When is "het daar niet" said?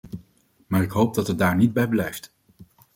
1.27-1.73